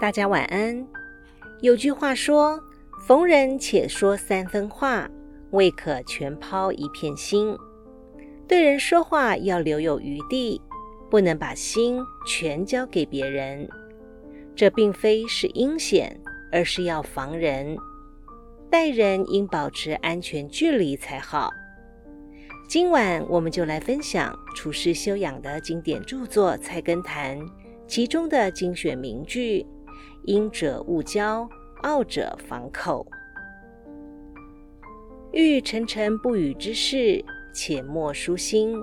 [0.00, 0.86] 大家晚安。
[1.60, 2.62] 有句话说
[3.04, 5.10] ：“逢人且说三分话，
[5.50, 7.56] 未可全抛一片心。”
[8.46, 10.60] 对人说话要留有余地，
[11.10, 13.68] 不能把心全交给别人。
[14.54, 16.16] 这并非是阴险，
[16.52, 17.76] 而是要防人。
[18.70, 21.50] 待人应保持安全距离才好。
[22.68, 27.36] 今晚我们就来分享处世修养的经典著作《菜根谭》，
[27.88, 29.66] 其中的精选名句。
[30.24, 31.48] 阴者勿交，
[31.82, 33.06] 傲者防口。
[35.32, 38.74] 遇沉沉不语之事，且莫舒心；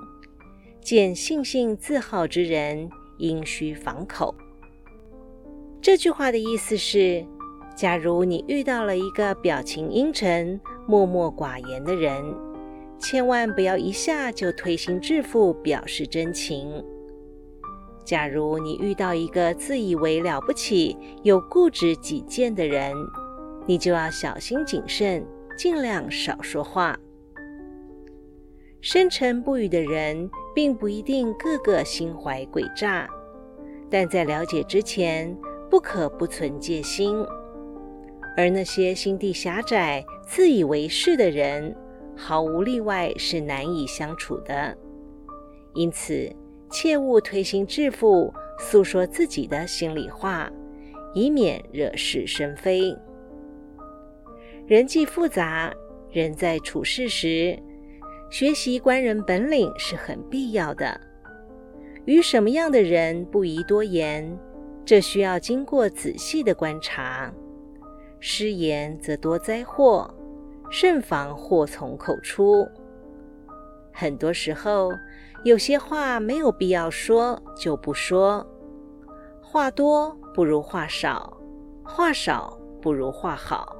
[0.80, 4.34] 见信信自好之人，应须防口。
[5.80, 7.24] 这句话的意思是：
[7.74, 12.34] 假如你遇到了一个表情阴沉、默默寡言的人，
[12.98, 16.82] 千万不要一下就推心置腹表示真情。
[18.06, 22.94] 假如你遇到一个自以为了不起、有固执己见的人，
[23.66, 25.26] 你就要小心谨慎，
[25.58, 26.96] 尽量少说话。
[28.80, 33.08] 深沉不语的人，并不一定个个心怀诡诈，
[33.90, 35.36] 但在了解之前，
[35.68, 37.26] 不可不存戒心。
[38.36, 41.74] 而那些心地狭窄、自以为是的人，
[42.14, 44.78] 毫无例外是难以相处的。
[45.74, 46.30] 因此，
[46.70, 50.50] 切勿推心置腹，诉说自己的心里话，
[51.14, 52.96] 以免惹是生非。
[54.66, 55.72] 人际复杂，
[56.10, 57.56] 人在处事时，
[58.30, 61.00] 学习观人本领是很必要的。
[62.04, 64.38] 与什么样的人不宜多言，
[64.84, 67.32] 这需要经过仔细的观察。
[68.18, 70.12] 失言则多灾祸，
[70.70, 72.66] 慎防祸从口出。
[73.98, 74.92] 很多时候，
[75.42, 78.46] 有些话没有必要说，就不说。
[79.42, 81.34] 话多不如话少，
[81.82, 83.75] 话少不如话好。